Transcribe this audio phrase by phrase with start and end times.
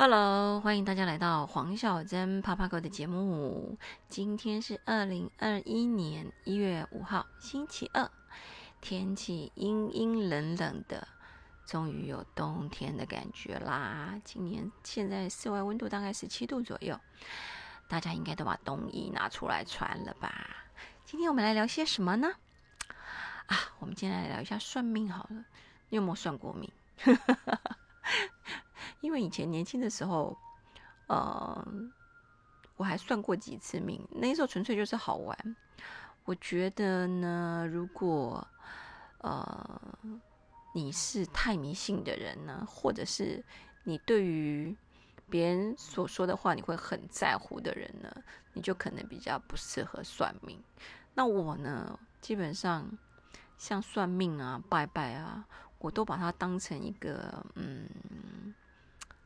[0.00, 3.76] Hello，欢迎大家来到黄小珍啪啪狗的节目。
[4.08, 8.08] 今天是二零二一年一月五号，星期二，
[8.80, 11.08] 天气阴阴冷冷的，
[11.66, 14.14] 终于有冬天的感觉啦。
[14.24, 16.96] 今年现在室外温度大概十七度左右，
[17.88, 20.32] 大家应该都把冬衣拿出来穿了吧？
[21.06, 22.28] 今天我们来聊些什么呢？
[23.46, 25.44] 啊，我们今天来聊一下算命好了。
[25.88, 26.70] 你有没有算过命？
[29.00, 30.36] 因为以前年轻的时候，
[31.06, 31.66] 呃，
[32.76, 35.56] 我还算过几次命，那时候纯粹就是好玩。
[36.24, 38.46] 我觉得呢，如果
[39.18, 39.80] 呃
[40.72, 43.42] 你是太迷信的人呢，或者是
[43.84, 44.76] 你对于
[45.30, 48.12] 别人所说的话你会很在乎的人呢，
[48.52, 50.60] 你就可能比较不适合算命。
[51.14, 52.86] 那我呢，基本上
[53.56, 55.46] 像算命啊、拜拜啊，
[55.78, 57.88] 我都把它当成一个嗯。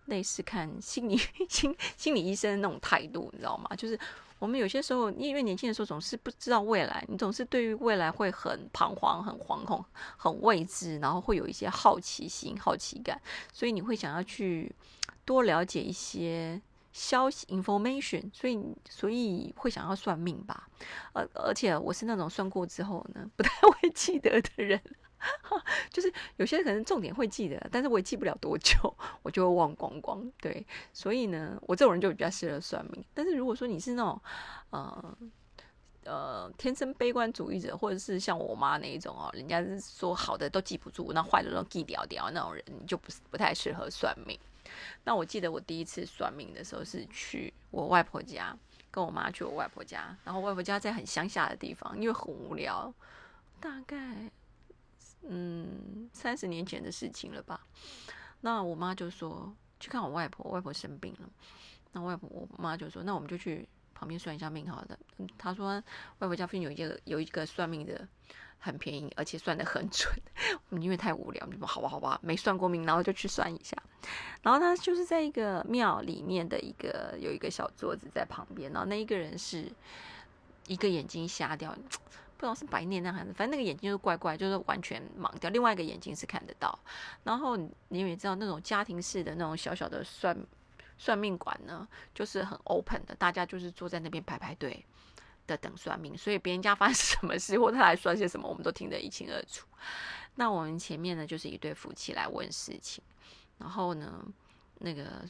[0.06, 1.16] 类似看心理
[1.48, 3.74] 心心理医生的那种态度，你知道吗？
[3.76, 3.99] 就是
[4.38, 9.85] 我们有些时候，因为年轻的时候总是不知道未来，你总是对于未来会很彷徨、很惶恐、
[10.16, 13.21] 很未知，然后会有一些好奇心、好奇感，
[13.52, 14.74] 所以你会想要去
[15.24, 16.60] 多了解一些
[16.93, 18.59] 消息 （information），所以
[18.91, 20.69] 所以会想要算命吧。
[21.13, 24.80] 而而且我是那种算过之后呢，不太会记得的人。
[25.90, 28.74] 就是有些可能重点会记得，但是我也记不了多久，
[29.23, 30.30] 我就会忘光光。
[30.40, 33.04] 对，所以呢，我这种人就比较适合算命。
[33.14, 34.20] 但是如果说你是那种，
[34.70, 35.18] 呃
[36.04, 44.36] 呃，天生悲观主义者，或者是像我妈那一种哦，人家是说好的都记不住，那坏的都记掉掉那种人，你就不是不太适合算命。
[45.04, 48.57] 那我记得我第一次算命的时候是去我外婆家，
[48.90, 52.92] 跟我妈去我外婆家，然后外婆家在很乡下的地方，因为很无聊，
[53.60, 54.29] 大概。
[55.28, 57.60] 嗯，三十年前的事情了吧？
[58.40, 61.30] 那我妈就说去看我外婆，外婆生病了。
[61.92, 64.98] 那外婆我妈就说，那我们就去旁边算一下命好的。
[65.38, 65.82] 她说
[66.19, 68.08] 外婆家附近有一个有一个算命的，
[68.58, 70.12] 很便宜，而且算的很准。
[70.82, 73.76] 因为太无聊，就说好吧好吧，没算过命，然后就去算一下。
[74.42, 79.70] 然后他就是在一个庙里面的一个有一个小桌子在旁边，然后那一个人是
[80.66, 81.76] 一个眼睛瞎掉。
[82.42, 85.48] 不知道是白内障还是，反正那个眼睛就是怪怪，就是完全盲掉。
[85.50, 86.76] 另外一个眼睛是看得到。
[87.22, 90.36] 然后你也知道，那种家庭式的那种小小的算
[90.98, 94.84] 算命馆呢，就是很 open 的，大家就是坐在那边排排队
[95.47, 96.19] 的等算命。
[96.19, 99.64] 所以别人家发生什么事，或他来算些什么，我们都听得一清二楚。
[100.34, 103.04] 那我们前面呢，就是一对夫妻来问事情，
[103.59, 104.20] 然后呢。
[104.84, 105.22] 那个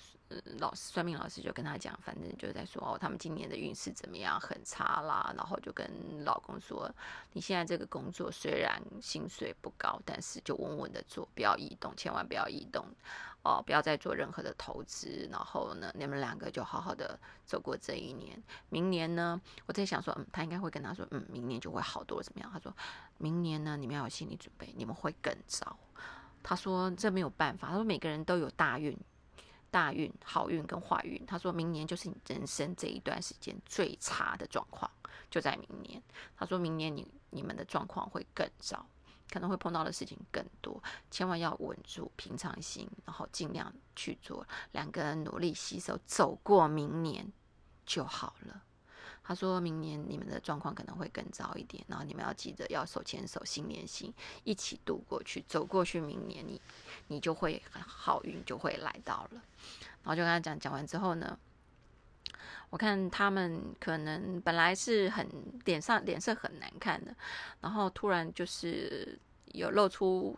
[0.59, 5.33] 老师算命老师就跟他讲，反正就在说哦，他们今年的运势怎么样，很差啦。
[5.37, 5.89] 然后就跟
[6.25, 6.91] 老公说，
[7.33, 12.87] 你现在这个工作虽然薪水不高，但是就稳稳的做，不要移动，千万不要移动
[13.43, 15.29] 哦，不要再做任何的投资。
[15.31, 18.41] 然后呢，你们两个就好好的走过这一年。
[18.69, 22.51] 明年呢，我在想说，嗯，他应该会跟他说，嗯，明年就会好多怎么样？
[22.53, 22.75] 他说
[23.19, 25.77] 明年呢，你们要有心理准备，你们会更糟。
[26.43, 28.97] 他说这没有办法，他说每个人都有大运。
[29.73, 34.89] 大运、好运跟坏运，他说明年就是你人生这一段时间最差的状况，
[35.31, 36.01] 就在明年。
[36.37, 38.87] 他说明年你你们的状况会更糟，
[39.31, 40.81] 可能会碰到的事情更多，
[41.11, 47.33] 千万要稳住平常心，然后尽量去做，两个人努力携手走过明年
[47.87, 48.63] 就好了。
[49.25, 54.13] 他说明年你们的状况可能会更糟一点，然后你们要记得要手牵手、心连心，
[54.45, 56.01] 一起度过去，走过去。
[56.01, 56.61] 明年你
[57.07, 59.43] 你就会好运就会来到了。
[60.03, 61.39] 然后就跟他讲讲完之后呢，
[62.71, 65.29] 我看他们可能本来是很
[65.65, 67.15] 脸上脸色很难看的，
[67.61, 69.17] 然后突然就是
[69.53, 70.37] 有露出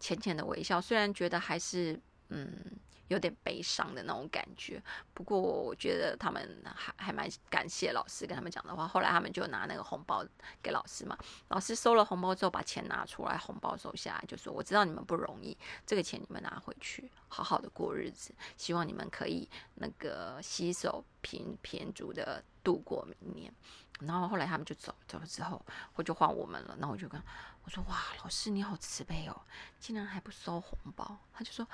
[0.00, 2.78] 浅浅的微笑，虽然觉得还是嗯。
[3.08, 8.88] 有点悲伤的那种感觉，不过我觉得他们还还蛮感谢老师跟他们讲的话。
[8.88, 10.24] 后来他们就拿那个红包
[10.62, 11.16] 给老师嘛，
[11.48, 23.52] 老师收了红包之后，把钱拿出来，红包收下来，就说：“我知道你们不容易，这个钱你们拿回去，好好的过日子，希望你们可以那个携手平平足的度过明年。”
[24.00, 25.64] 然后后来他们就走走了之后，
[25.94, 26.74] 我就换我们了。
[26.80, 27.20] 然后我就跟
[27.64, 29.40] 我说：“哇，老师你好慈悲哦，
[29.80, 31.66] 竟然还不收红包。”他就说：“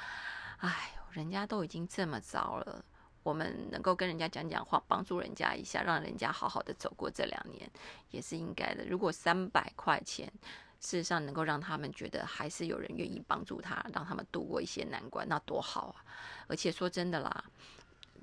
[0.58, 2.84] 哎，人家都已经这么糟了，
[3.24, 7.68] 我们能够跟人家讲讲话，帮助人家一下，让人家好好的走过这两年，
[8.10, 8.86] 也是应该的。
[8.86, 10.32] 如果三百块钱，
[10.78, 16.04] 事实上能够让他们觉得还是有人愿意帮助他，让他们度过一些难关，那多好啊！
[16.46, 17.44] 而且说真的啦，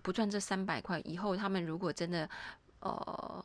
[0.02, 2.30] 不赚这三百块，以后他们如果真的，
[2.80, 3.44] 呃……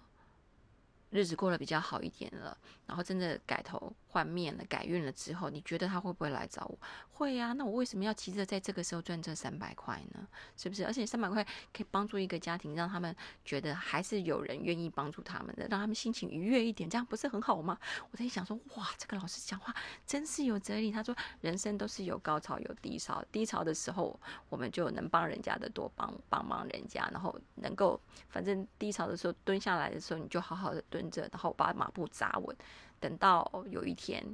[1.11, 6.79] 日子过得比较好一点了，然后真的改头换面了、改运了之后，你觉得他会不会来找我？
[7.13, 7.55] 会呀。
[7.55, 10.29] 那我为什么要急着在这个时候赚这三百块呢？
[10.55, 10.85] 是不是？
[10.85, 11.43] 而且三百块
[11.73, 17.79] 可以帮助一个家庭，让他们觉得还是有人愿意帮助他们的，让他们心情愉悦一点，这样不是很好吗？
[18.11, 19.75] 我在想说，哇，这个老师讲话
[20.07, 20.93] 真是有哲理。
[20.93, 24.21] 他说，人生都是有高潮有低潮，低潮的时候
[24.51, 27.99] 我们就能帮人家的多帮帮帮人家，然后能够
[28.29, 32.55] 反正低潮的时候蹲下来的时候，你就好好的蹲着，然后把马步扎稳。
[33.03, 34.25] 等到有一天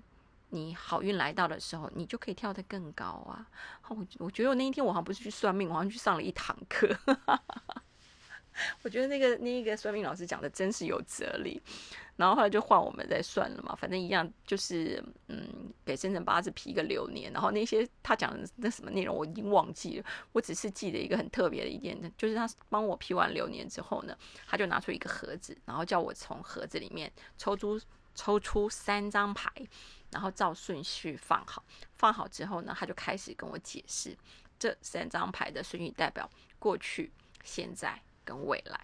[0.51, 3.47] 你好运来到的时候，你就可以跳得更高啊！
[3.89, 6.89] 我我觉得我那一天我好像不是去算命，我好像去上了一堂课。
[8.83, 11.63] 我觉得那个那一个算命老师讲的真是有哲理。
[12.17, 17.33] 然后后来就换我们再算了嘛，反正一样就是嗯，给生辰八字批个流年。
[17.33, 24.17] 然后那些他讲的那什么内容我已经忘记了，我只是记得一个很特别的一点，就是他帮我批完流年之后呢，
[24.49, 27.79] 他就拿出一个盒子，然后叫我从盒子里面抽出。
[28.19, 29.49] 抽出三张牌，
[30.11, 31.63] 然后照顺序放好。
[31.95, 34.17] 放好之后呢，他就开始跟我解释
[34.59, 36.29] 这三张牌的顺序代表
[36.59, 37.13] 过去、
[37.45, 38.81] 现在跟未来。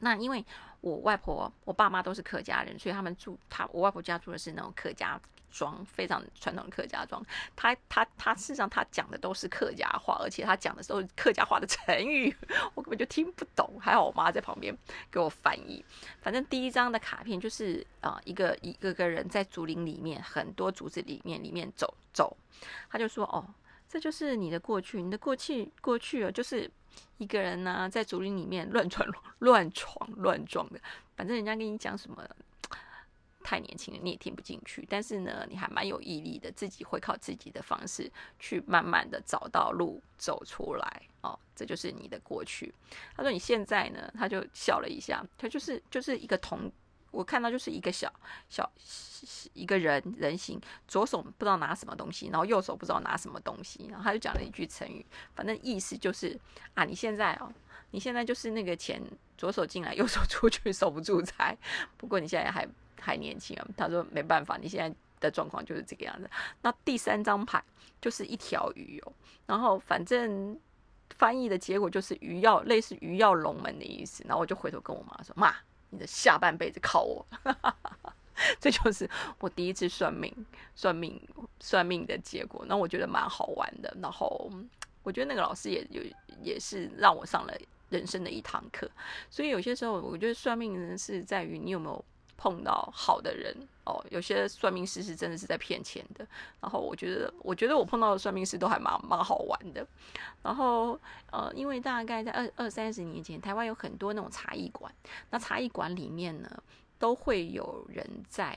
[0.00, 0.44] 那因为
[0.82, 5.18] 我外婆、我爸妈都是客家人，所以他们住他我外婆家住的是那种客家。
[5.58, 7.20] 装非常传统的客家装，
[7.56, 12.32] 他他他事实上他讲的都是客家话，而且他讲的都是客家话的成语，
[12.74, 13.68] 我根本就听不懂。
[13.80, 14.72] 还好我妈在旁边
[15.10, 15.84] 给我翻译。
[16.22, 22.36] 反正第一张的卡片就是啊，一个一个个人在竹林里面，很多竹子里面里面走走，
[22.88, 23.44] 他就说哦，
[23.88, 26.70] 这就是你的过去，你的过去过去啊，就是
[27.16, 29.04] 一个人呢在竹林里面乱闯
[29.40, 30.78] 乱闯乱撞的，
[31.16, 32.24] 反正人家跟你讲什么。
[33.48, 34.86] 太年轻了，你也听不进去。
[34.90, 41.02] 但是呢，你还蛮有毅力的，自己会靠自己的方式去慢慢的找到路走出来。
[41.22, 42.74] 哦，这就是你的过去。
[43.16, 46.70] 他说你现在呢，他就笑了一下，他就是就是一个同
[47.10, 48.12] 我看到就是一个小
[48.50, 48.70] 小
[49.54, 56.38] 一个人人形，左手不知道拿什么东西，然后右手不知道拿什么东西，然后他就讲了一句成语，反正意思就是
[56.74, 57.50] 啊，你现在哦，
[57.92, 59.02] 你现在就是那个钱
[59.38, 61.56] 左手进来，右手出去，守不住财。
[61.96, 62.68] 不过你现在还。
[63.00, 66.28] 还年轻啊，他说没办法，你现在的状况就是这个样子。
[66.62, 67.62] 那第三张牌
[68.00, 69.12] 就是一条鱼哦，
[69.46, 70.58] 然后反正
[71.10, 74.22] 翻译的结果就是鱼要类似鱼要龙门的意思。
[74.26, 75.54] 然后我就回头跟我妈说：“妈，
[75.90, 77.26] 你的下半辈子靠我。
[78.60, 79.10] ”这就是
[79.40, 80.32] 我第一次算命、
[80.76, 81.20] 算命、
[81.58, 82.64] 算命的结果。
[82.68, 83.92] 那我觉得蛮好玩的。
[84.00, 84.48] 然后
[85.02, 86.02] 我觉得那个老师也有
[86.42, 87.52] 也是让我上了
[87.90, 88.88] 人生的一堂课。
[89.28, 92.04] 所以有些时候，我觉得算命人是在于你有没有。
[92.38, 93.54] 碰到好的人
[93.84, 96.26] 哦，有些算命师是真的是在骗钱的。
[96.60, 99.84] 然后我觉得，我觉得我碰到的算命师都还蛮蛮好玩的。
[100.40, 100.98] 然后
[101.32, 104.90] 呃，因为大概在二二三十年前，台湾有很多那种茶艺馆，
[105.30, 106.62] 那茶艺馆里面呢，
[106.98, 108.56] 都会有人在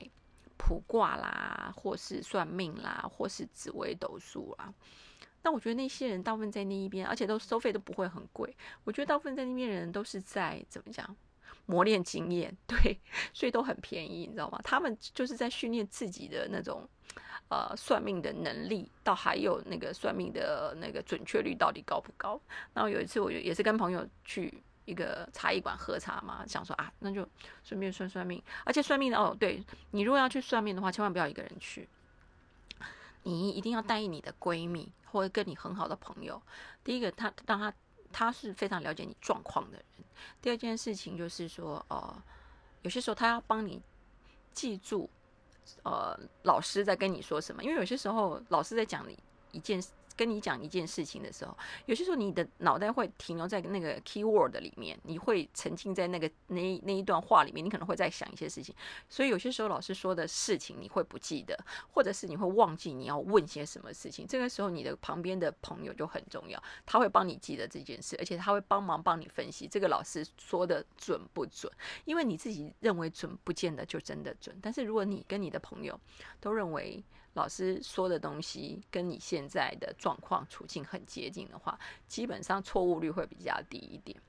[0.56, 4.72] 卜卦啦，或是算命啦，或是紫微斗数啦。
[5.42, 8.56] 那我觉得那些人大部分在那一边，而且都收费都不会很贵。
[8.84, 11.16] 我觉得大部分在那边人都是在怎么讲？
[11.66, 13.00] 磨练经验， 对，
[13.32, 14.60] 所以都很便宜，你知道吗？
[14.64, 16.86] 他们就是在训练自己的那种
[17.48, 22.40] 呃算命的能力，到还有那个算命的那个准确率到底高不高？
[22.74, 27.26] 然后有一次，我就也是跟朋友去一个茶艺馆喝茶嘛，想说啊，那就
[27.62, 28.42] 顺便算算命。
[28.64, 31.88] 而且算命的哦，对你如果要去算命的话，千万不要一个人去，
[33.22, 36.42] 你一定要带你的闺蜜或者跟你很好的朋友。
[36.82, 37.72] 第一个，他让他。
[38.12, 39.84] 他是非常了解你状况的人。
[40.40, 42.22] 第二件事情就是说，呃，
[42.82, 43.80] 有些时候他要帮你
[44.52, 45.08] 记住，
[45.82, 49.18] 呃，老师在跟你说什么，因为有些时候老师在讲你
[49.50, 49.82] 一件。
[50.16, 58.74] 跟你讲一件事情的时候，有些时候你的脑袋会停留在那个 key word 里面，你会沉浸在那个那那一段话里面，你可能会在想一些事情。
[59.08, 61.58] 所以有些时候老师说的事情你会不记得，
[61.92, 64.26] 或者是你会忘记你要问些什么事情。
[64.26, 71.72] 这个时候你的旁边的朋友就很重要，他会帮你记得这件事，而且他会帮忙帮你分析这个老师说的准不准。
[72.04, 74.56] 因为你自己认为准，不见得就真的准。
[74.60, 75.98] 但是如果你跟你的朋友
[76.40, 77.02] 都认为，
[77.34, 81.78] 老师说的东西跟你现在的状况处境很接近的话，
[82.08, 84.20] 基本上错误率会比较低一点。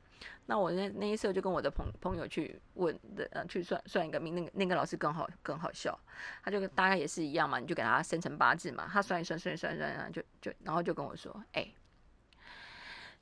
[0.46, 6.00] 那我那那一次就跟我的朋朋友去问的，呃，去算算一个命，那个那个老师更好更好笑，
[6.44, 11.74] 他就大概也是一样嘛，你就给他生成八字嘛，他算一算算一算算，就就然后就跟我说，哎，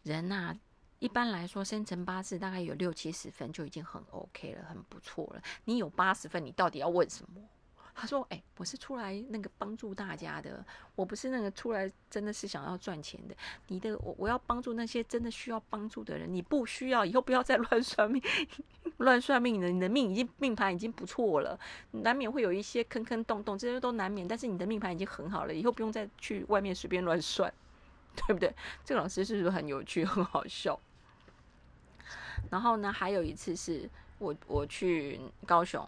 [0.03, 0.53] 人呐，
[0.99, 5.41] 一般来说生成八字大概有六七十分就已经很 OK 了，很不错了。
[5.65, 7.41] 你有八十分，你到底要问什么？
[7.93, 10.63] 他说：“哎，我是出来那个帮助大家的，
[10.95, 13.35] 我不是那个出来真的是想要赚钱的。
[13.67, 18.21] 你的我我要帮助那些真的需要帮助的人，你不需要，以后不要再 乱算命，
[18.97, 19.69] 乱算命了。
[19.69, 21.59] 你的命已经命盘已经不错了，
[21.91, 24.27] 难免会有一些坑坑洞洞，这些都难免。
[24.27, 27.53] 但是你的命盘已经很好了，以后不用再去外面随便乱算，
[28.15, 28.53] 对不对？
[28.83, 30.79] 这个老师是不是很有趣， 很好笑？
[32.49, 35.87] 然后呢，还有一次是我我去高雄。”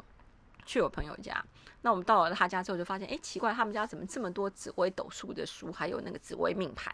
[0.65, 1.43] 去我朋友家，
[1.81, 6.93] 那我们到了他家之后，就发现，哎，奇怪，他们家怎么这么多紫微斗数的书，还有那个紫微命盘，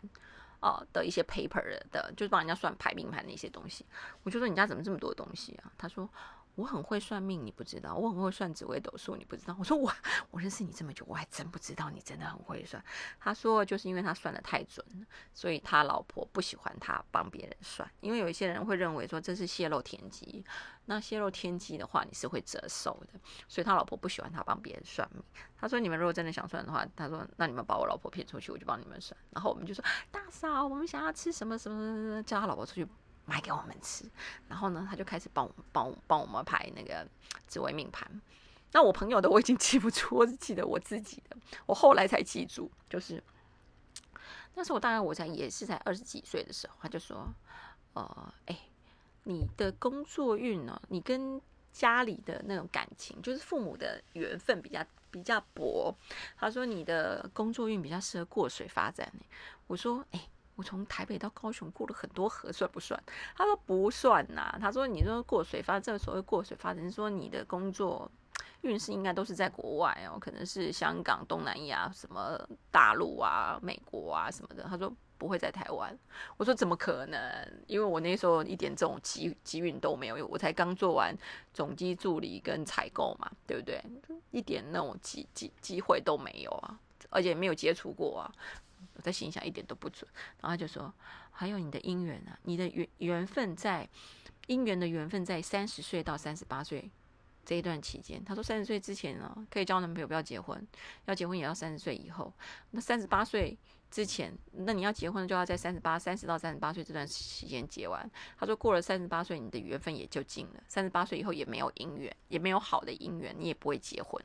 [0.60, 3.86] 啊的一些 paper 的，就是帮人家算排命盘的一些东西。
[4.24, 5.72] 我就说，你家怎么这么多东西啊？
[5.78, 6.10] 他说。
[6.60, 9.56] 我很会算命，你不知道；我很会算紫微斗数，你不知道。
[9.58, 9.90] 我说我
[10.30, 12.84] 我认识你这么久，我还真不知道你真的很会算。
[13.18, 20.44] 他说就是因为他算的太准了，所以他老婆不喜欢他帮别人算，因为有一些人会认为说这是泄露天机。
[20.86, 25.24] 那泄露天机的话，你是会折寿的，所以他老婆不喜欢他帮别人算命。
[25.56, 29.16] 他说你们如果真的想算的话，他说那你们把我老婆骗出去，我就帮你们算。
[29.30, 32.88] 然后我们就说大嫂，我们想要吃什么什么，叫他老婆出去。
[33.30, 34.04] 买给我们吃，
[34.48, 37.08] 然后呢，他就开始帮我帮帮我们排那个
[37.48, 38.10] 紫微命盘。
[38.72, 41.38] 那我朋友的我已经记不住，我只记得我自己的。
[41.66, 43.24] 我后来才记住，就是
[44.56, 47.32] 那时候我大概我才也是才二十几岁的时候，他就说
[47.94, 48.60] ：“呃，哎，
[49.24, 50.82] 你的工作运呢？
[50.90, 55.96] 你跟家里的那种感情，就是父母的缘分比较比较薄。”
[56.38, 59.12] 他说：“你的工作运比较适合过水发展。”
[59.68, 60.28] 我说：“哎。”
[60.60, 63.02] 我从台北到高雄过了很多河，算不算？
[63.34, 64.58] 他说不算呐。
[64.60, 68.12] 他说你说过水发，这所谓过水发展，是说你的工作
[68.64, 72.38] 运势应该都是在国外哦，可能是香港、东南亚、什么
[72.70, 74.64] 大陆啊、美国啊什么的。
[74.64, 75.98] 他说不会在台湾。
[76.36, 77.64] 我说怎么可能？
[77.66, 81.18] 因为我那时候一点这种机机运都没有，我才刚做完
[81.54, 83.82] 总机助理跟采购嘛，对不对？
[84.32, 86.78] 一点那种机机机会都没有啊，
[87.10, 88.32] 而且没有接触过啊。
[88.94, 90.10] 我在心想一点都不准，
[90.42, 90.94] 然后他就说
[91.32, 93.88] ：“还有你的姻缘啊，你的缘缘分在
[94.48, 96.90] 姻缘的缘分在三十岁到三十八岁
[97.46, 98.24] 这一段期间。
[98.24, 100.58] 他说三十岁之前呢，可以交男朋友，不要结婚；
[101.06, 102.34] 要结婚也要三十岁以后。
[102.72, 103.58] 那三十八岁
[103.90, 108.10] 之前，那你要结婚就要在三十八、三十到三十八岁这段期间结完。
[108.38, 110.64] 他说过了三十八岁，你的缘分也就尽了。
[110.68, 114.24] 三十八岁以后也没有姻缘，也没有好的姻缘，你也不会结婚。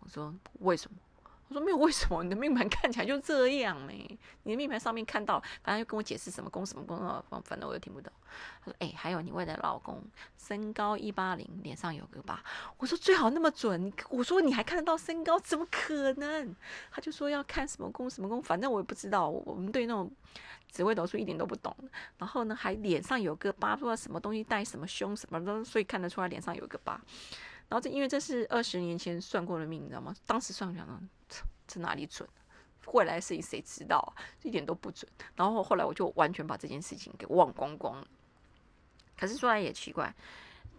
[0.00, 0.98] 我说为什么？”
[1.48, 4.18] 我说没有为什么你的命盘看起来就这样没？
[4.42, 8.12] 你的命盘上面看到，反正就跟我解释什么宫什么宫啊，反正我又听不懂。
[8.64, 10.02] 他说：“哎，还有你未来老公
[10.36, 12.42] 身高一八零，脸上有个疤。”
[12.78, 15.38] 我说：“最好那么准。”我说：“你还看得到身高？
[15.38, 16.54] 怎么可能？”
[16.90, 19.28] 他就说要看什么宫什么宫，反正我也不知道。
[19.28, 20.10] 我们对那种
[20.68, 21.74] 紫微斗数一点都不懂。
[22.18, 27.00] 然后呢，还脸上有个疤，不知道什么东西带什么凶什么的，所以看得出来脸上有个疤。
[27.68, 30.14] 然后这因为这是二十年前算过的命，你知道吗？
[30.26, 30.86] 当时算讲
[31.28, 32.28] 这这哪里准？
[32.92, 34.14] 未来事情谁知道啊？
[34.42, 35.10] 一点都不准。
[35.34, 38.06] 然后后来我就完全把这件事情给忘光光了。
[39.16, 40.14] 可是说来也奇怪，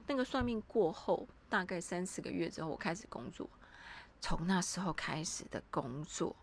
[0.08, 3.50] 那个算命过后，大概三四个月之后，我开始工作。
[4.22, 6.34] 从那时候开始的工作，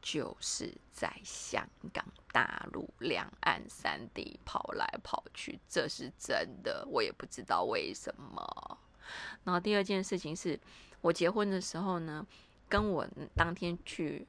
[0.00, 8.78] 就是在香港、大陆两岸三地跑来跑去，这是真的，我也不知道为什么。
[9.44, 10.58] 然后第二件事情是，
[11.00, 12.26] 我结婚的时候呢，
[12.68, 14.26] 跟我当天去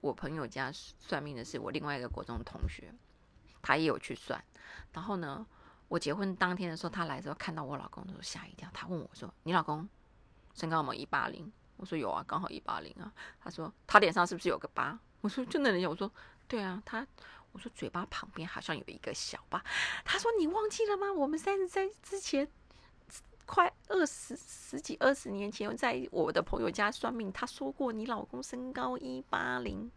[0.00, 2.92] 我朋友家算命的是我另外一个国中同学，
[3.62, 4.42] 他也有去算。
[4.92, 5.46] 然后呢，
[5.88, 9.88] 我结婚当天的时候，他来的时候看到我老公的时候吓一跳，他问我说：“你老公
[10.54, 16.10] 身高有没有一八零？”我说：“有啊，刚好一八零啊。”他说：“他脸上是不是有个疤？”我说：“就那人家。”我说
[16.46, 17.06] ：“对啊，他。”
[17.52, 19.60] 我说：“嘴巴旁边好像有一个小疤。”
[20.04, 21.12] 他说：“你忘记了吗？
[21.12, 22.48] 我们三十三之前。”
[23.50, 29.90] 快二十十几二十年前，在我的朋友家算命，他说过你老公身高一八零，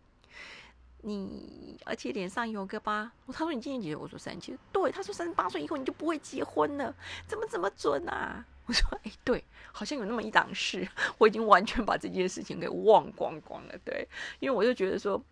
[1.01, 3.11] 你而且脸上有个疤。
[3.27, 3.95] 他说你今年几岁？
[3.95, 4.57] 我说三七。
[4.71, 6.95] 对，他说三十八岁以后你就不会结婚了，
[7.27, 8.43] 怎么怎么准啊？
[8.65, 10.87] 我说哎，对，好像有那么一档事，
[11.19, 13.77] 我已经完全把这件事情给忘光光了。
[13.85, 14.07] 对，
[14.39, 15.23] 因为我就觉得说，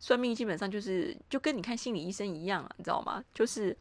[0.00, 3.22] 算命基本上就是就跟你看心理医生一样，你知道吗？
[3.32, 3.76] 就是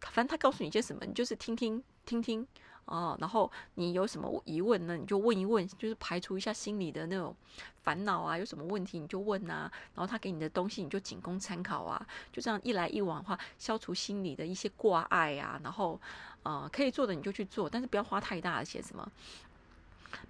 [0.00, 2.46] 反正他告诉你一些什么，你就是听听听听。
[2.84, 4.96] 哦，然后你有什么疑问呢？
[4.96, 7.34] 你就问一问，就是排除一下心里的那种
[7.82, 8.36] 烦恼啊。
[8.36, 9.70] 有什么问题你就问啊。
[9.94, 12.04] 然后他给你的东西你就仅供参考啊。
[12.32, 15.60] 就这样一来一往的话，消除心里的一些挂碍啊。
[15.62, 16.00] 然后，
[16.42, 19.10] 呃，可以做的你就去做，但是不要花太大的钱，什么，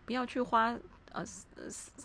[0.05, 0.77] 不要去花。
[1.15, 1.25] 呃，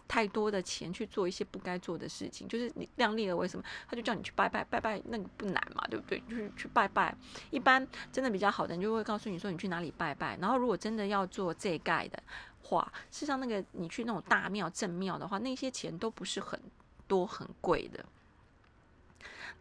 [0.07, 3.47] 太多的钱去做一些不该做的事情，就是你量力了为。
[3.47, 3.63] 什么？
[3.89, 6.21] 他就叫你去拜拜，拜拜那个不难嘛，对不对？
[6.29, 7.15] 就是去拜拜。
[7.49, 10.37] 一般真的比较好的人就会告诉你说，你去哪里拜拜。
[10.41, 12.21] 然后如果真的要做这盖的，
[12.61, 16.59] 话，事实上那个你去那种大庙正庙的话，那些钱都不是很
[17.07, 18.03] 多很贵的。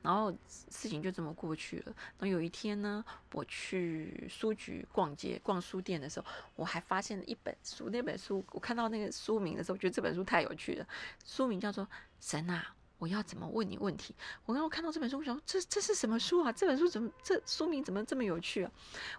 [0.02, 0.32] 然后
[0.70, 1.84] 事情就这么过去了。
[1.86, 7.90] 然后有一天呢，我去书局逛街、逛书店的时候，我还发现了一本书。
[7.90, 10.86] 那本书我看到那个书名的时候，我觉得这本书太有趣了。
[11.24, 11.84] 书名叫做
[12.20, 14.14] 《神啊，我要怎么问你问题》。
[14.44, 16.52] 我刚刚看到这本书，我想说这这是什么书啊？
[16.52, 18.70] 这本书怎么这书名怎么这么有趣啊？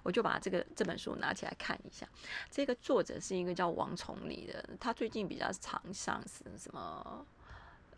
[0.04, 2.08] 我就把这个这本书拿起来看一下。
[2.50, 7.26] 这个作者是一个叫王崇礼的，他最近比较常上是什么？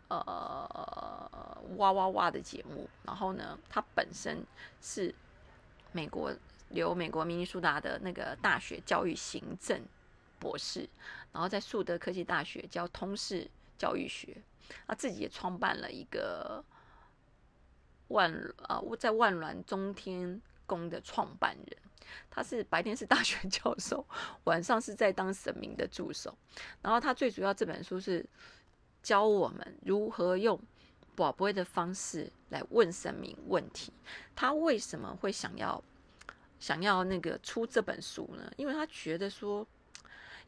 [0.08, 0.59] 呃，
[1.76, 4.44] 哇哇哇的节目，然后呢，他本身
[4.80, 5.14] 是
[5.92, 6.32] 美国
[6.70, 9.80] 留美国明尼苏达的那个大学教育行政
[10.38, 10.88] 博士，
[11.32, 13.48] 然后在树德科技大学教通识
[13.78, 14.36] 教育学，
[14.86, 16.64] 他自己也创办了一个
[18.08, 21.76] 万啊，在万峦中天宫的创办人，
[22.28, 24.04] 他是白天是大学教授，
[24.44, 26.36] 晚上是在当神明的助手，
[26.82, 28.24] 然后他最主要这本书是。
[29.02, 30.60] 教我们如何用
[31.14, 33.92] 宝贝的方式来问神明问题。
[34.34, 35.82] 他为什么会想要
[36.58, 38.50] 想要那个出这本书呢？
[38.56, 39.66] 因为他觉得说，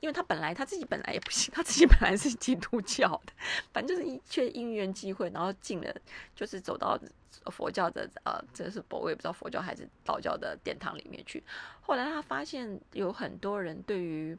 [0.01, 3.33] 因为他本来他自己本来也不信， 他自己本来是基督教的，
[3.73, 5.95] 反正就是一却因缘机会，然后进了
[6.35, 6.99] 就是走到
[7.47, 11.43] 佛教的呃，这是我也不知道佛教还是道教的殿堂里面去。
[11.81, 14.37] 后来他发现有很多人对于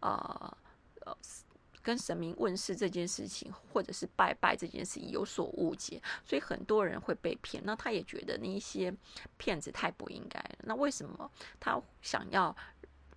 [0.00, 0.56] 啊
[1.04, 1.16] 呃。
[1.84, 7.62] 跟神明问世这件事情，或者是拜拜这件事情有所误解，所以很多人会被骗。
[7.66, 8.92] 那他也觉得那一些
[9.36, 10.56] 骗子太不应该了。
[10.62, 12.56] 那为什么他想要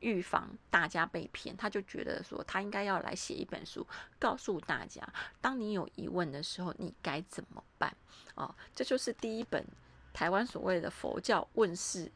[0.02, 1.56] 预防大家被骗？
[1.56, 3.88] 他就觉得说，他应该要来写一本书，
[4.20, 5.02] 告诉大家，
[5.40, 7.96] 当你有疑问的时候，你该怎么办？
[8.36, 9.66] 哦，这就是第一本
[10.12, 12.12] 台湾所谓的佛教问世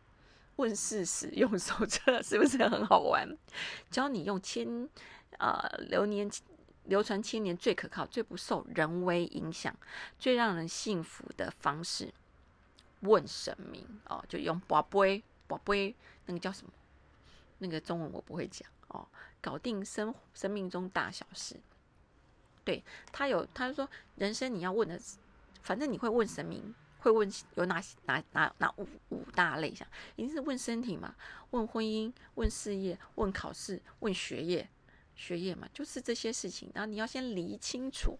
[0.58, 3.25] 问世使用手册， 是不是很好玩？
[3.89, 4.89] 教你用千。
[5.38, 6.29] 呃，流年
[6.85, 9.75] 流传千年最可靠、最不受人为影响、
[10.19, 12.13] 最让人幸福的方式，
[13.01, 15.95] 问神明哦，就用宝贝宝贝，
[16.25, 16.71] 那个叫什么？
[17.59, 19.07] 那个中文我不会讲哦，
[19.39, 21.55] 搞定生生命中大小事。
[22.63, 25.00] 对他有，他说人生你要问的，
[25.61, 31.15] 反正你会问神明，会问有哪哪哪哪五五大类项，一定是问身体嘛，
[31.51, 34.67] 问婚姻，问事业，问考试，问学业。
[35.15, 36.71] 学业嘛，就是这些事情。
[36.74, 38.17] 然后你要先理清楚，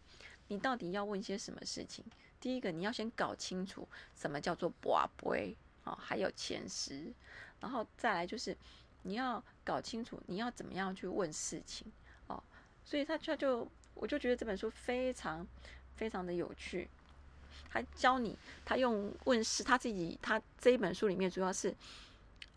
[0.48, 2.04] 你到底要问些什么事情。
[2.40, 7.12] 第一个，你要先搞清楚什么叫做卜龟啊，还有前十。
[7.60, 8.56] 然后再来就是
[9.04, 11.92] 你要搞清楚你要怎么样去问事情
[12.28, 12.42] 哦。
[12.84, 15.46] 所以他他就我就觉得这本书非常
[15.96, 16.90] 非常的有趣。
[17.70, 21.76] 他教你，他用问事，他自己他这一本书里面主要是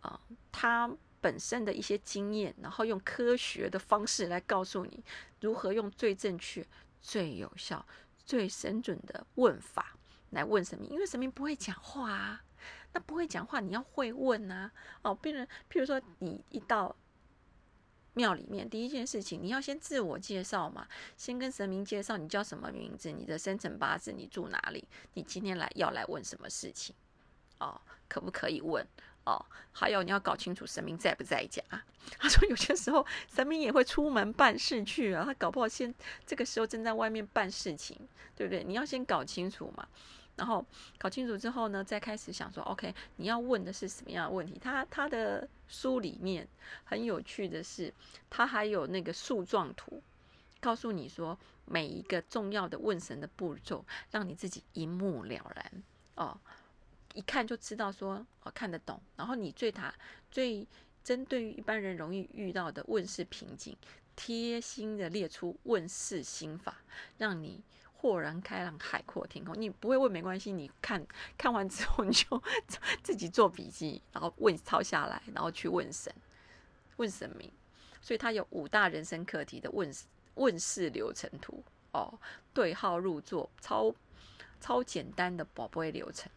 [0.01, 0.21] 啊，
[0.53, 0.91] 他。
[1.25, 5.03] 本身的一些经验，然后用科学的方式来告诉你
[5.41, 6.63] 如何用最正确、
[7.01, 7.87] 最有效、
[8.27, 9.97] 最神准的问法
[10.33, 10.91] 来问神明。
[10.91, 12.45] 因为神明不会讲话啊，
[12.93, 14.71] 那不会讲话，你要会问啊。
[15.01, 16.95] 哦，病人，譬如说你一到
[18.13, 26.95] 庙里面，第一件事情你要先自我介绍嘛，先跟神明介绍你叫什么名字，你的生辰八字，你住哪里，你今天来要来问什么事情，
[27.61, 28.87] 哦，可不可以问？
[29.25, 31.63] 哦，还有你要搞清楚神明在不在家。
[32.19, 35.93] 他说有些时候神明也会出门办事去啊，他搞不好先
[36.27, 37.99] 这个时候正在外面办事情，
[38.37, 38.63] 对不对？
[38.63, 39.89] 你要先搞清楚嘛。
[40.37, 40.67] 然后
[40.99, 44.59] 搞清楚之后呢，再开始想说，OK，你要问的是什么样的问题？
[44.61, 46.47] 他他的书里面
[46.83, 47.95] 很有趣的是，
[48.29, 50.03] 他还有那个树状图，
[50.61, 55.83] 告诉你说每一个重要的问神的步骤，让你自己一目了然
[56.17, 56.37] 哦。
[57.15, 59.95] 一看就知道说哦看得懂，然后你最塔
[60.31, 60.67] 最
[61.03, 63.77] 针对于一般人容易遇到的问世瓶颈，
[64.15, 66.77] 贴心的列出问世心法，
[67.17, 67.63] 让你
[67.95, 69.55] 豁然开朗，海阔天空。
[69.59, 71.07] 你不会问没关系，你看
[71.39, 72.43] 看完之后你就
[73.03, 76.13] 自己做笔记，然后问抄下来，然后去问神，
[76.97, 77.51] 问神明。
[78.03, 79.91] 所以他有五大人生课题的问
[80.35, 82.19] 问世流程图哦，
[82.53, 83.95] 对号入座，超
[84.61, 86.31] 超简单的宝贝流程。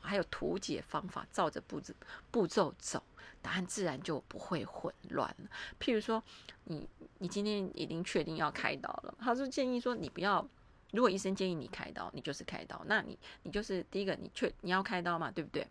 [0.00, 1.94] 还有图解方法，照着步骤
[2.30, 3.02] 步骤走，
[3.40, 5.50] 答案自然就不会混乱了。
[5.78, 6.22] 譬如说，
[6.64, 10.46] 你你今天已经确定要开刀了，他就建议说，你不要，
[10.92, 12.82] 如果医生建议你开刀，你就是开刀。
[12.86, 15.66] 那你你就是第一个，你确你要开刀嘛，对不对？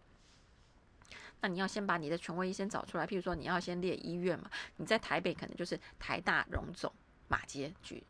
[1.41, 3.05] 那你要先把你的权威医生找出来。
[3.05, 6.91] 譬如说，你要先列医院嘛，你在台北可能就是台大、荣总、
[7.27, 8.03] 马街局，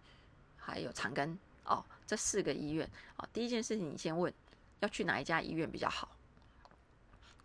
[0.56, 3.28] 还有长庚哦，这四个医院哦。
[3.34, 4.34] 第一件事情，你先问。
[4.80, 6.10] 要去哪一家医院比较好？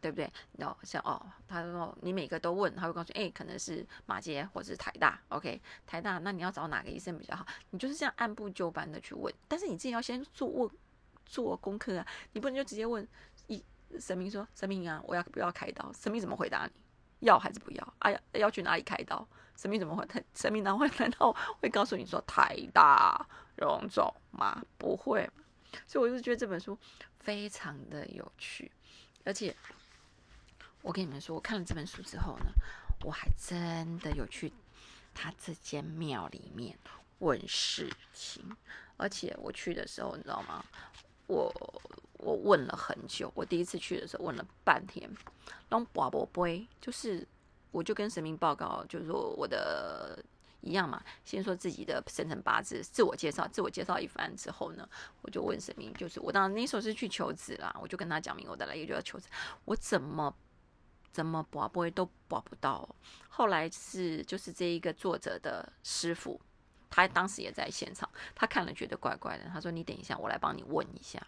[0.00, 0.28] 对不对？
[0.58, 7.46] 然后像哦，他说你每个都问，他会告诉你，哎，可能是马街或者是台大，OK，台大，那你要找哪个医生比较好？
[7.70, 10.68] 你就是这样按部就班的去问，但是你自己要先做问
[11.24, 13.06] 做功课啊，你不能就直接问
[13.46, 13.64] 医
[14.00, 15.92] 神明说神明啊，我要不要开刀？
[15.92, 16.72] 神明怎么回答你？
[17.28, 17.94] 要还是不要？
[18.00, 19.24] 哎呀，要去哪里开刀？
[19.56, 20.04] 神明怎么会？
[20.34, 24.60] 神明难会难道会告诉你说台大荣总吗？
[24.76, 25.30] 不会。
[25.86, 26.78] 所以我就觉得这本书
[27.20, 28.70] 非常的有趣，
[29.24, 29.54] 而且
[30.82, 32.52] 我跟你们说，我看了这本书之后呢，
[33.04, 34.52] 我还真的有去
[35.14, 36.78] 他这间庙里面
[37.18, 38.56] 问事情，
[38.96, 40.64] 而且我去的时候，你知道吗？
[41.26, 41.52] 我
[42.18, 45.08] 我问了很久，我第一次去的时候问了半天，
[45.68, 47.26] 然后卜卜杯就是
[47.70, 50.22] 我就跟神明报告，就是说我的。
[50.62, 54.88] 一样嘛，先说自己的生辰八字，自我介绍，自我介绍一番之后呢，
[55.20, 59.28] 我就问神明，就是我当那时候是去求子啦，我就跟他讲明我的来意，就要求子，
[59.64, 60.34] 我怎么
[61.12, 62.88] 怎么卜卜都卜不到。
[63.28, 66.40] 后来是就是这一个作者的师傅，
[66.88, 71.20] 他当时也在现场，他看了觉得怪怪的，他说你等一下，我来帮你问一下。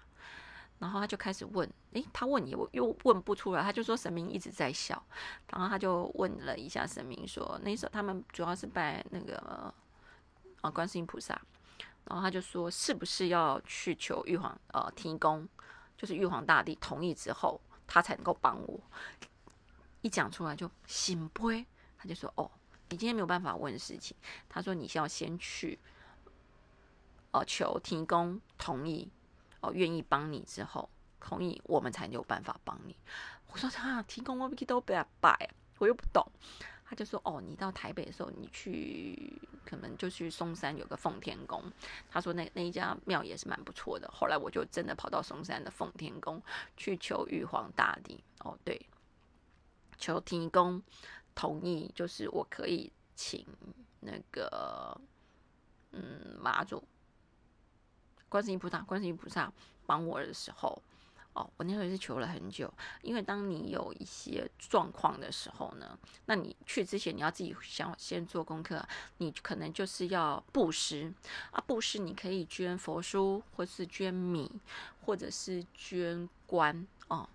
[0.79, 5.03] 然后他就开始问，诶，他问你，我又问不出来，他就说神明一直在笑。
[5.51, 9.73] 然后他就问了一下神明，说那时候他们主要是拜那个
[10.61, 11.41] 啊观世音菩萨。
[12.05, 15.49] 然后他就说，是不是要去求玉皇呃提供，
[15.97, 18.79] 就是玉皇大帝同意之后，他才能够帮我。
[20.03, 21.65] 一讲出来就醒杯，
[21.97, 22.51] 他就说哦，
[22.91, 24.15] 你今天没有办法问事情。
[24.51, 25.79] 他说你需要先去，
[27.31, 29.11] 哦求提供同意。
[29.65, 32.95] 哦，愿意帮你之后同意，我们才有办法帮你。
[33.51, 35.49] 我说他提供我都不要拜，
[35.79, 36.27] 我又不懂。
[36.87, 41.63] 他就说哦，你到台北的时候，你去可能就去松山有个奉天宫。
[42.11, 44.07] 他说那那一家庙也是蛮不错的。
[44.13, 46.43] 后来我就真的跑到松山的奉天宫
[46.77, 48.23] 去求玉皇大帝。
[48.41, 48.87] 哦，对，
[49.97, 50.83] 求提供
[51.35, 53.47] 同意，就是我可以请
[54.01, 55.01] 那个
[55.93, 56.87] 嗯妈祖。
[58.35, 59.53] 观世音菩萨，观世音菩萨
[59.87, 60.83] 帮我的时候，
[61.35, 62.69] 哦，我那时候也是求了很久。
[63.01, 68.85] 因为当你有一些状况的时候呢，那你去之前你要自己想先做功课，
[69.19, 71.15] 你可能就是要布施
[71.53, 74.51] 啊，布施你可以捐佛书，或是捐米，
[75.03, 77.29] 或者是捐棺哦，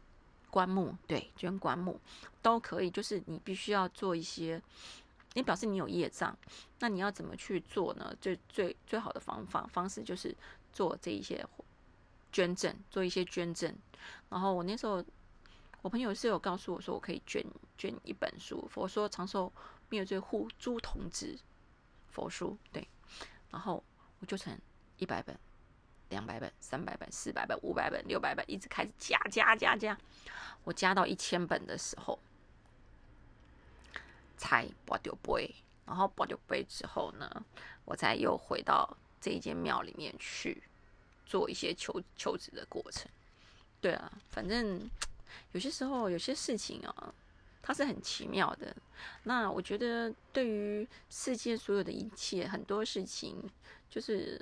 [0.49, 1.97] 棺木，对，捐棺木
[2.41, 2.91] 都可以。
[2.91, 4.61] 就是你必须要做一些，
[5.33, 6.37] 你表示你有业障，
[6.79, 8.13] 那你要怎么去做呢？
[8.19, 10.35] 最最最好的方法方式就是。
[10.71, 11.45] 做这一些
[12.31, 13.75] 捐赠，做一些捐赠。
[14.29, 15.03] 然后我那时候，
[15.81, 17.43] 我朋友是有告诉我说，我可以捐
[17.77, 19.51] 捐一本书，佛说长寿
[19.89, 21.37] 灭罪护诸童子
[22.09, 22.87] 佛书，对。
[23.49, 23.83] 然后
[24.19, 24.55] 我就成
[24.97, 25.37] 一百本、
[26.09, 29.97] 两百本、三百本、四百本、五百本、六百本，一直开始加加加加。
[30.63, 32.19] 我加到一千本的时候，
[34.37, 35.55] 才拔掉杯。
[35.85, 37.43] 然后拔掉杯之后呢，
[37.85, 38.95] 我才又回到。
[39.21, 40.61] 这一间庙里面去
[41.25, 43.07] 做一些求求职的过程，
[43.79, 44.89] 对啊，反正
[45.51, 47.13] 有些时候有些事情啊，
[47.61, 48.75] 它是很奇妙的。
[49.23, 53.37] 那我觉得对于世界所有的一切，很多事情
[53.89, 54.39] 就是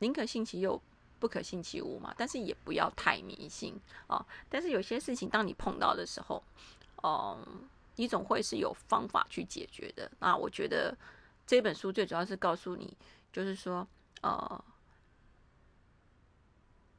[0.00, 0.80] 宁可信其有，
[1.18, 2.14] 不可信其无嘛。
[2.18, 3.74] 但是也不要太迷信
[4.08, 4.24] 啊。
[4.50, 6.42] 但是有些事情，当你碰到的时候，
[7.02, 10.10] 嗯，你总会是有方法去解决的。
[10.18, 10.94] 那我觉得
[11.46, 12.94] 这本书最主要是告诉你。
[13.32, 13.86] 就是说，
[14.22, 14.64] 呃，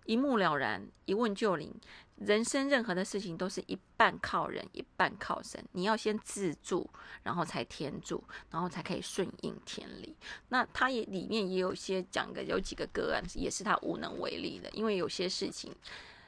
[0.05, 1.73] 一目了然，一问就灵。
[2.15, 5.63] 人生任何的事情都是一半靠人，一半靠神。
[5.71, 6.87] 你要先自助，
[7.23, 10.15] 然后才天助，然后才可以顺应天理。
[10.49, 14.69] 那他也里面也有些讲的，有几个个案也是他无能为力的。
[14.69, 15.75] 因为有些事情，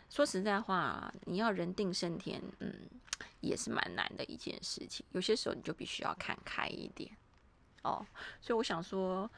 [0.09, 2.73] 说实在话，你要人定胜天，嗯，
[3.41, 5.05] 也是蛮难的一件事情。
[5.11, 7.15] 有些时候你就必须要看开一点
[7.83, 8.03] 哦。
[8.41, 9.29] 所以我想说。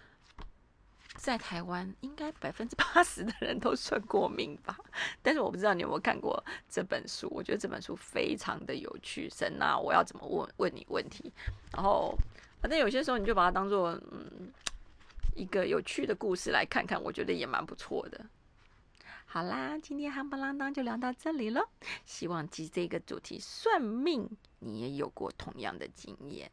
[1.16, 4.78] 在台湾，应该百分之八十的人都算过命吧。
[5.22, 9.30] 但是我不知道你有没有看过这本书，我觉得这本书非常的有趣。
[9.30, 11.32] 神啊，我要怎么问问你问题？
[11.74, 12.16] 然后，
[12.62, 14.52] 反正有些时候你就把它当做嗯
[15.36, 18.26] 一个有趣的故事来看看，我觉得也蛮不错的。
[19.26, 21.62] 好啦，今天夯不啷当就聊到这里了。
[22.06, 26.50] 希望记这个主题算命，你也有过同样的经验。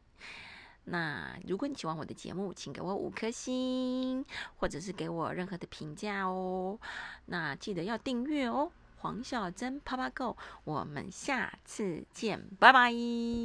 [0.85, 4.25] 那如果你喜欢我的节目，请给我五颗星，
[4.57, 6.77] 或者是给我任何的评价哦。
[7.25, 8.71] 那记得要订阅哦。
[8.97, 12.93] 黄小珍啪啪 Go，我们下次见，拜拜。